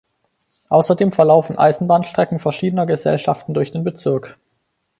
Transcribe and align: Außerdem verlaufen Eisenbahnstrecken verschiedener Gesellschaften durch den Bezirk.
Außerdem 0.69 1.11
verlaufen 1.11 1.59
Eisenbahnstrecken 1.59 2.39
verschiedener 2.39 2.87
Gesellschaften 2.87 3.53
durch 3.53 3.71
den 3.71 3.83
Bezirk. 3.83 4.35